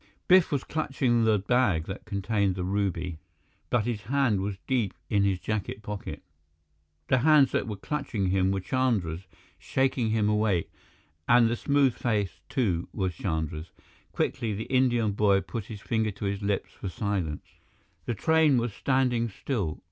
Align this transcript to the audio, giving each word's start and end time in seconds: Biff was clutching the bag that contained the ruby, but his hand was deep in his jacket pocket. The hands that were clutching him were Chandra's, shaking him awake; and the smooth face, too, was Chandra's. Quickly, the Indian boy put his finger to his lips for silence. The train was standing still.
Biff 0.27 0.51
was 0.51 0.63
clutching 0.63 1.25
the 1.25 1.37
bag 1.37 1.85
that 1.85 2.05
contained 2.05 2.55
the 2.55 2.63
ruby, 2.63 3.19
but 3.69 3.85
his 3.85 4.01
hand 4.05 4.41
was 4.41 4.57
deep 4.65 4.95
in 5.11 5.23
his 5.23 5.37
jacket 5.39 5.83
pocket. 5.83 6.23
The 7.07 7.19
hands 7.19 7.51
that 7.51 7.67
were 7.67 7.75
clutching 7.75 8.31
him 8.31 8.49
were 8.49 8.61
Chandra's, 8.61 9.27
shaking 9.59 10.09
him 10.09 10.27
awake; 10.27 10.71
and 11.29 11.47
the 11.47 11.55
smooth 11.55 11.93
face, 11.93 12.39
too, 12.49 12.89
was 12.91 13.13
Chandra's. 13.13 13.69
Quickly, 14.11 14.55
the 14.55 14.63
Indian 14.73 15.11
boy 15.11 15.39
put 15.41 15.65
his 15.65 15.81
finger 15.81 16.09
to 16.09 16.25
his 16.25 16.41
lips 16.41 16.71
for 16.73 16.89
silence. 16.89 17.45
The 18.07 18.15
train 18.15 18.57
was 18.57 18.73
standing 18.73 19.29
still. 19.29 19.79